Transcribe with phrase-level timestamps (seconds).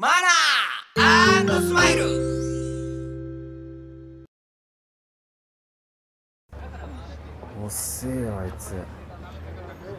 [0.00, 2.04] マナースマイル。
[7.66, 8.76] 遅えよあいつ。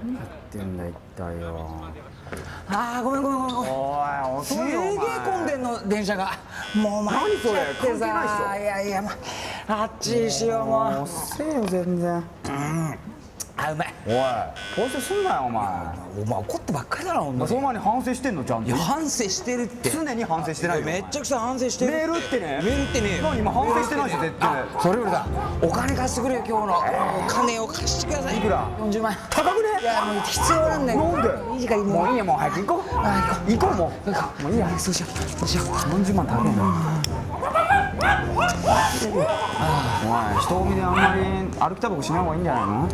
[0.01, 1.83] 何やってんだ一体よ。
[2.69, 3.73] あーごめんごめんごめんごめん。
[4.37, 4.65] おいすげえ
[5.25, 6.31] 混んでんの電車が。
[6.75, 7.99] もう参っちゃって何それ。
[7.99, 9.11] 関係ないっさいやいや、ま
[9.67, 11.01] あっちにしようもう。
[11.01, 12.23] 遅えよ全然
[13.61, 13.93] あうまい。
[14.07, 14.13] おい。
[14.13, 15.65] 反省すんなよお前。
[16.21, 17.49] お前怒ってばっかりだなほんとに。
[17.49, 18.69] そんなに反省してんのちゃんと。
[18.69, 19.89] いや反省してるって。
[19.89, 21.91] 常に反省してないよめっちゃくちゃ反省してる。
[21.91, 22.61] メールってね。
[22.63, 23.19] メールってね。
[23.21, 24.63] 何今反省してないし絶対。
[24.81, 25.27] それよりだ
[25.61, 26.77] お金貸してくれよ今日の。
[26.77, 28.37] お金を貸してください。
[28.37, 29.11] いくら？40万。
[29.11, 29.81] 円高くね？
[29.81, 30.99] いやもう必要なんだよ。
[31.03, 31.53] なんで？
[31.53, 32.89] いい時間ももういいやもう早く行こう。
[32.95, 33.75] あ行こう。
[33.75, 34.43] も行こう。
[34.43, 34.79] もういいや。
[34.79, 35.11] そうしよう。
[35.37, 35.65] そうしよう。
[35.67, 36.63] 40万高いんだ
[37.99, 38.03] お
[40.07, 41.21] 前人混みであんまり
[41.59, 42.87] 歩きタバコしない方がいいんじゃないの？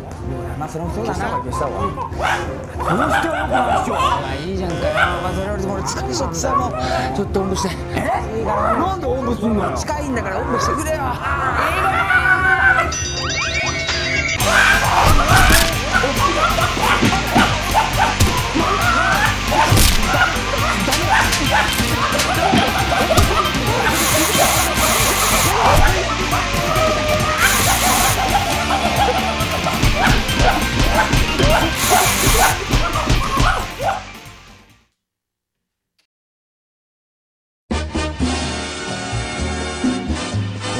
[0.58, 1.18] まあそれもそうだな。
[1.18, 3.58] 消した方がいいどうしてはよくな。
[3.78, 4.82] いっしょまあいいじゃんかよ
[5.22, 6.70] まあそれよりも俺疲れちゃってさもう
[7.16, 7.74] ちょっとおんぶして。
[7.94, 8.10] え？
[8.38, 9.76] いいからなんでおんぶすんのよ？
[9.78, 10.98] 近いんだからおんぶしてくれよ。
[10.98, 11.12] こ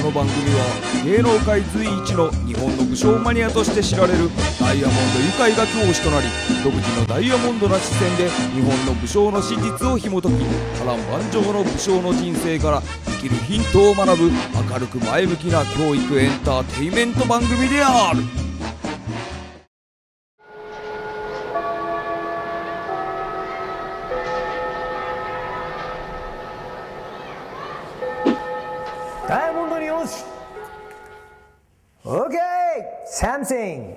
[0.07, 6.29] の番組は芸能界随一の日本の武将マニアとして知られるダイヤモンド愉快が教師となり
[6.63, 10.45] 独自のダイヤモンドな視線で日本の武将の真実を紐解き
[10.79, 12.83] 波乱万丈の武将の人生から
[13.21, 14.31] 生きるヒントを学ぶ
[14.71, 18.46] 明るく前向きな教育エンターテインメント番組である。
[33.19, 33.97] サムシン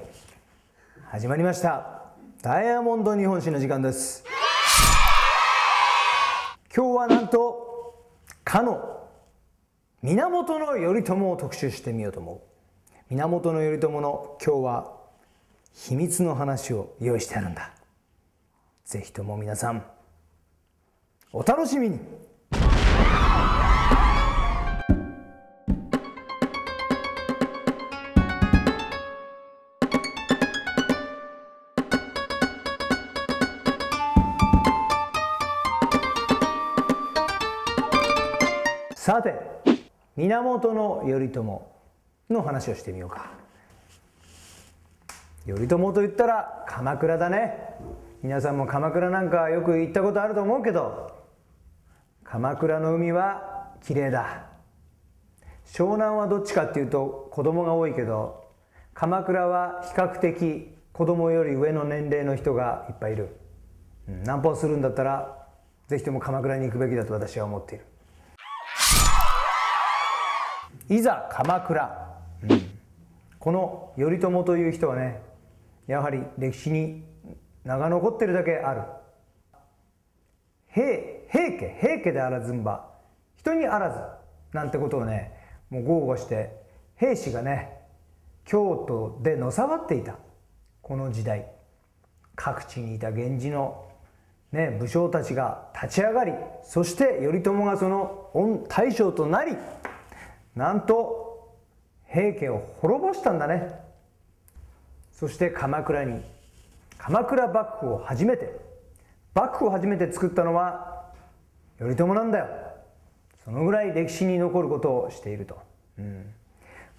[1.11, 2.05] 始まりました。
[2.41, 4.23] ダイヤモンド日本史の時間です。
[6.73, 8.05] 今日はなんと
[8.45, 9.09] かの
[10.01, 13.13] 源頼朝を特集してみようと思う。
[13.13, 14.93] 源頼朝の今日は
[15.73, 17.73] 秘密の話を用意してあるんだ。
[18.85, 19.83] ぜひとも皆さん
[21.33, 22.28] お楽しみに。
[39.09, 39.33] さて
[40.17, 40.59] 源
[41.01, 41.41] 頼朝
[42.29, 43.31] の話をしてみようか。
[45.47, 47.73] 頼朝と言ったら鎌倉だね。
[48.21, 51.09] 皆さんも鎌倉なんかよく行ったことあると思うけど
[52.23, 54.45] 鎌倉の海は綺麗だ。
[55.65, 58.43] 湘南はどっちかっていうと子供が多いけど
[58.93, 63.35] 鎌倉は比較的子供より上の年齢の人がいっぱいいる、
[64.07, 65.47] うん、ナンパをするんだったら
[65.87, 67.88] ぜひとも鎌倉に行くべきだと私は思っている。
[70.89, 72.19] いざ鎌倉、
[72.49, 72.61] うん。
[73.37, 75.21] この頼朝という人はね
[75.87, 77.03] やはり歴史に
[77.63, 78.81] 名が残ってるだけある。
[80.67, 80.85] 平
[81.31, 82.89] 平家平家であらずんば。
[83.37, 83.97] 人にあらず。
[84.57, 85.31] なんてことをね
[85.69, 86.55] もう豪語して
[86.95, 87.77] 兵士がね
[88.45, 90.17] 京都でのさばっていた。
[90.81, 91.51] この時代。
[92.35, 93.85] 各地にいた源氏の、
[94.53, 96.31] ね、武将たちが立ち上がり
[96.63, 99.57] そして頼朝がその御大将となり
[100.55, 101.55] なんと
[102.07, 103.79] 平家を滅ぼしたんだね。
[105.11, 106.21] そして鎌倉に
[106.97, 108.57] 鎌倉幕府を初めて
[109.33, 111.11] 幕府を初めて作ったのは
[111.77, 112.47] 頼朝なんだよ。
[113.43, 115.57] そのぐらい歴史に残ることをしていると、
[115.97, 116.33] うん、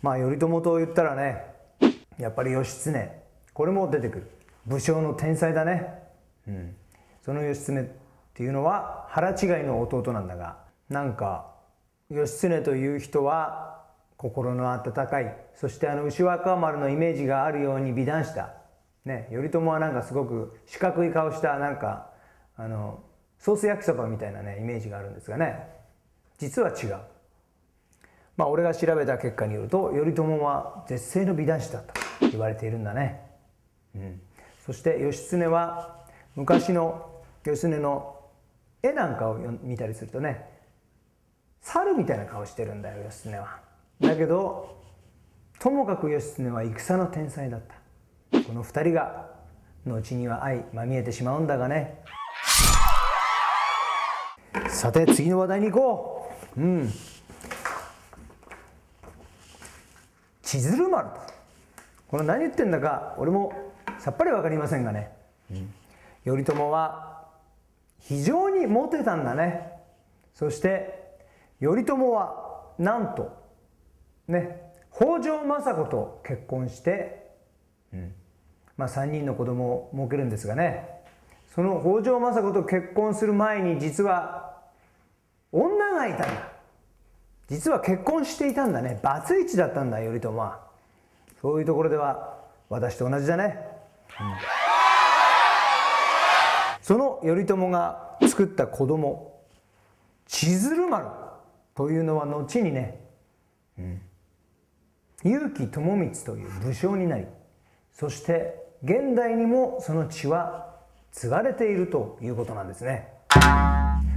[0.03, 1.45] まあ頼朝と言ったらね
[2.19, 3.23] やっぱり義経
[3.53, 4.31] これも出てくる。
[4.67, 5.95] 武将の天才だね、
[6.47, 6.77] うん、
[7.25, 7.85] その義経っ
[8.35, 10.59] ていうのは腹違いの弟なんだが
[10.89, 11.47] なんか
[12.11, 13.85] 義経という人は
[14.17, 15.37] 心の温かい。
[15.55, 18.55] そしてあの牛若丸のイメージがあるように美談した、
[19.05, 22.11] ね、頼朝はなんかすごく四角い顔したなんか
[22.57, 23.03] あの
[23.39, 25.69] ソース焼きそばみたいなねイメージがあるんですがね。
[26.39, 26.99] 実は違う。
[28.41, 31.93] まあ俺が調べた結果によると頼朝は絶世の美男子だと
[32.31, 33.21] 言われているんだね、
[33.95, 34.21] うん、
[34.65, 38.19] そして義経は昔の義経の
[38.83, 40.49] 絵なんかを見たりするとね
[41.63, 43.61] 猿みたいな顔してるんだよ義経は。
[44.01, 44.77] だけど
[45.59, 48.41] ともかく義経は戦の天才だった。
[48.43, 49.31] この二人が
[49.87, 52.03] 後には相まみえてしまうんだがね。
[54.69, 56.61] さて次の話題に行こう。
[56.61, 56.91] うん。
[60.43, 61.15] 千鶴丸と。
[62.09, 63.53] これ何言ってんだか俺も
[63.99, 65.13] さっぱり分かりませんがね、
[65.51, 65.73] うん
[66.25, 67.29] 頼朝は
[68.01, 69.73] 非常にモテたんだね。
[70.35, 71.00] そして
[71.61, 73.31] 頼朝はなんと
[74.29, 74.63] ね
[74.93, 77.31] 北条政子と結婚して、
[77.93, 78.15] うん。
[78.77, 80.89] まあ、3人の子供を設けるんですがね
[81.55, 84.59] その北条政子と結婚する前に実は
[85.53, 86.53] 女がいたんだ。
[87.49, 89.01] 実は結婚していたんだね。
[89.03, 90.61] バツイチだったんだ頼朝は。
[91.41, 93.59] そういうところでは私と同じだね、
[94.21, 94.35] うん。
[96.81, 99.41] その頼朝が作った子供
[100.27, 101.07] 千鶴丸。
[101.81, 103.01] というのは後にね、
[103.79, 104.03] うん。
[105.23, 107.25] 結城智光という武将になり
[107.91, 110.77] そして現代にもその血は
[111.11, 113.09] 継がれているということなんですね。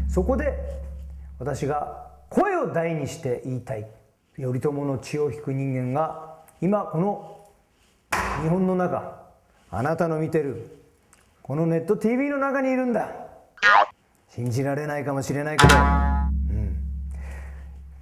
[0.10, 0.60] そこで
[1.40, 3.88] 私が声を大にして言いたい。
[4.36, 7.48] 頼朝の血を引く人間が今この
[8.42, 9.24] 日本の中
[9.72, 10.82] あなたの見てる
[11.42, 13.10] このネット TV の中にいるんだ。
[14.28, 15.76] 信じられないかもしれないけど、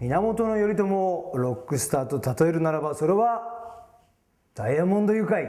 [0.01, 3.85] 源頼朝をロックスターと例えるならばそれは
[4.55, 5.47] ダイヤモンド愉快。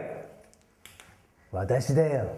[1.51, 2.37] 私だよ。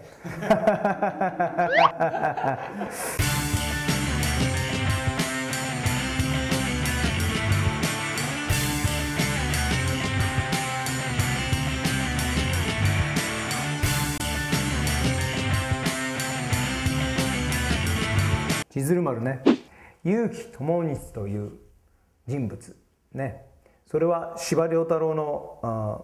[18.69, 19.41] 千鶴丸ね。
[20.05, 21.64] 結城智光という
[22.27, 22.75] 人物。
[23.13, 23.45] ね。
[23.87, 26.01] それは司馬太郎のあ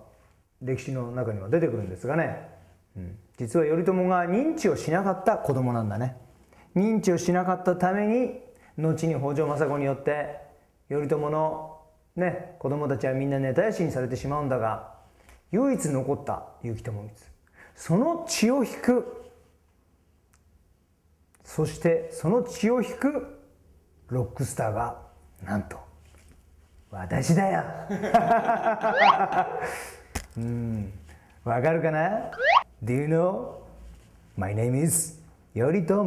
[0.61, 2.47] 歴史の中には出てくるんですがね、
[2.95, 3.17] うん。
[3.37, 6.17] 実は頼朝が認知をしなかった子供なんだね。
[6.75, 8.39] 認知をしなかったために
[8.77, 10.39] 後に北条政子によって
[10.89, 11.81] 頼朝の
[12.15, 14.93] ね子供たちはみんなネタやしにされてしまうんだが
[15.51, 17.31] 唯一残った結城智光
[17.75, 19.17] その血を引く。
[21.43, 23.39] そしてその血を引く
[24.07, 25.01] ロックスターが
[25.43, 25.77] なんと
[26.91, 27.63] 私だよ
[30.37, 30.91] うん
[31.45, 32.31] わかるかな
[32.83, 33.61] ?Do you know?
[34.37, 35.17] My name is
[35.55, 36.03] 頼朝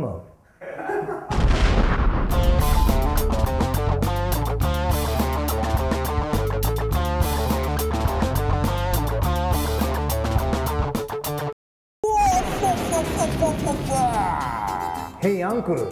[15.21, 15.87] ヘイアンクル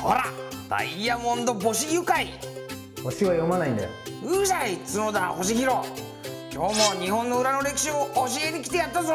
[0.00, 0.24] ほら
[0.68, 2.51] ダイヤモンド星愉快
[3.02, 3.90] 星は読まないんだよ。
[4.24, 5.88] うるさい角田星広。
[6.52, 9.14] 今日も日本の裏の歴史を教えてきてやったぞ。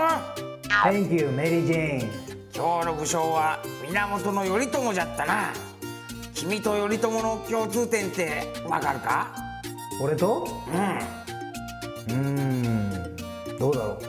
[0.84, 2.10] Thank you メリー・ジェーン
[2.54, 5.54] 今日の武将は源頼朝じゃったな。
[6.34, 9.34] 君と頼朝の共通点ってわかるか？
[10.02, 10.48] 俺と？
[12.08, 12.16] うん。
[12.16, 13.58] うーん。
[13.58, 14.00] どうだろ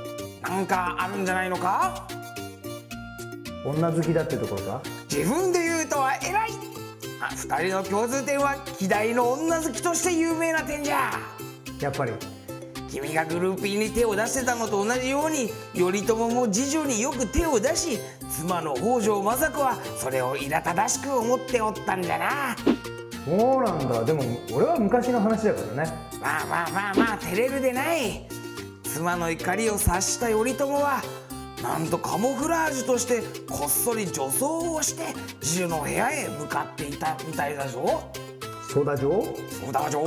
[0.43, 2.09] なんかあるんじゃないのか？
[3.65, 4.83] う女好きだってところか？
[5.11, 6.51] 自分で言うとは偉い
[7.21, 11.13] あ二人の共通点は希代の女好きとして有名な点じゃ。
[11.81, 12.13] やっぱり
[12.91, 17.99] 君がグルーピーに手を出してたのと同じように頼朝も次女によく手を出し
[18.31, 22.57] 妻の北条政子はそれをいら正しく思っておったんじゃな。
[23.25, 24.05] そうなんだ。
[24.05, 24.23] でも
[24.53, 25.93] 俺は昔の話だからね。
[26.21, 28.27] まあまあまあまあ照れるでない。
[28.85, 31.03] 妻の怒りを察した頼朝は
[31.63, 38.11] なんとカモフラージュとしてこっそり女装をして次女の部屋へ向かっていたみたいだぞ。
[38.73, 39.25] そうだぞ。
[39.65, 40.03] そうだぞ。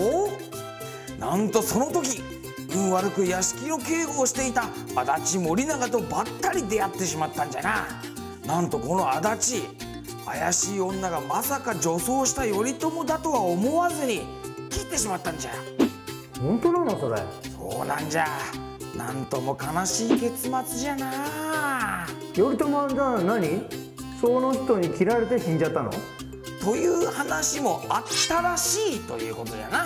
[1.20, 2.22] なんとその時
[2.74, 7.88] 運悪く屋敷の警護をしていた足立森長とばったり出会ってしまったんじゃな。
[8.46, 9.68] なんとこの足立
[10.26, 14.22] 怪しい女がまさか女装した頼朝だとは思わずに
[14.70, 15.52] 切ってしまったんじゃ。
[16.40, 17.22] 本当なのそれ。
[17.58, 18.26] そうなんじゃ
[19.02, 22.08] なんとも悲しい結末じゃな。
[22.36, 23.62] 頼朝はじゃあ何？
[24.22, 25.92] その人に切られて死んじゃったの？
[26.64, 29.86] という話もあったらしいということじゃな。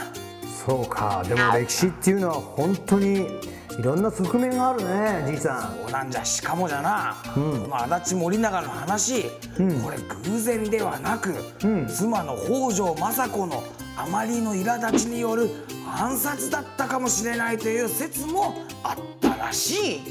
[0.66, 1.24] そうか。
[1.28, 3.26] でも歴史っていうのは本当に
[3.80, 5.78] いろんな側面があるねじいさん。
[5.82, 9.30] そうなんじゃしかもじゃな、この足立森長の話、こ
[9.90, 9.98] れ
[10.30, 11.30] 偶然ではなく、
[11.66, 11.88] ん。
[11.88, 13.64] 妻の北条政子の
[13.98, 15.50] あまりの苛立ちによる
[15.98, 20.02] 暗殺だったかもしれないという説もあったらしい。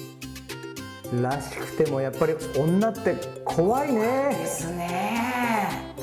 [1.22, 3.14] らしくてもやっぱり女って
[3.44, 5.94] 怖いでねすね。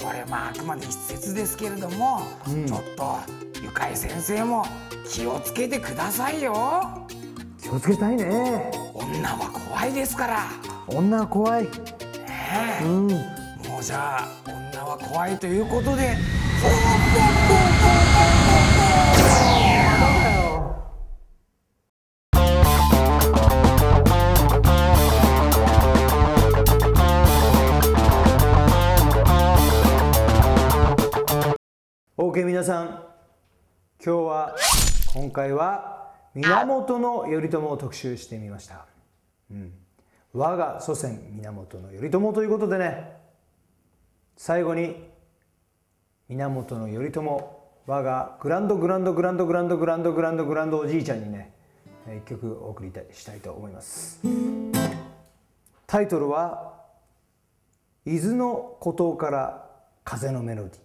[0.00, 2.22] これまああくまで一説ですけれども、
[2.66, 3.16] ちょっと
[3.62, 4.66] ゆかい先生も
[5.08, 7.06] 気をつけてくださいよ。
[7.60, 8.70] 気をつけたいね。
[8.92, 10.40] 女は怖いですから。
[10.88, 11.62] 女は怖い。
[11.64, 11.70] ね
[12.82, 12.84] え。
[12.84, 13.08] うん。
[13.08, 15.90] もうじゃあ女は怖いということで。
[15.90, 15.96] オー
[18.36, 32.86] ケー皆さん。
[34.04, 34.56] 今日は
[35.14, 38.86] 今回は源頼朝を特集してみました、
[39.50, 39.72] うん、
[40.32, 43.12] 我が祖先源頼朝ということでね。
[44.36, 45.08] 最後に
[46.28, 47.20] 源頼朝
[47.86, 51.52] 我がグランドグランドグランドグランドグランドグランドグランドおじいちゃんにね
[52.08, 54.20] 一曲お送りしたいと思います。
[55.86, 56.80] タイトルは
[58.04, 59.70] 「伊豆の孤島から
[60.02, 60.76] 風のメロディー」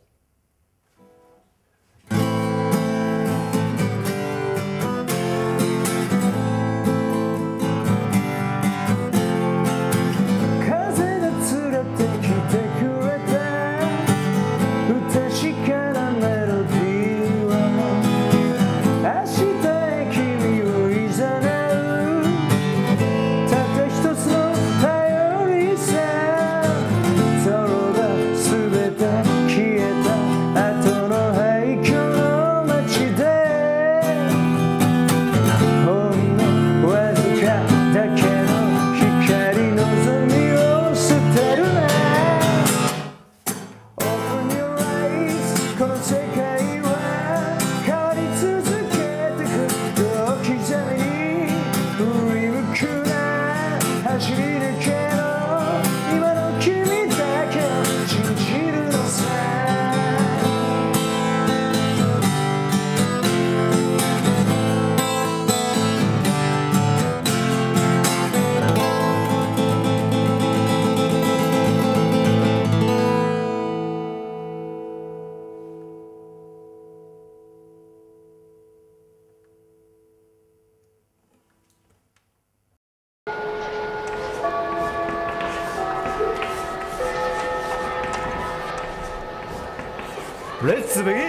[90.67, 91.25] レッツベギン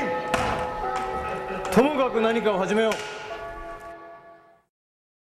[1.71, 3.18] ともかく何かを始めよう。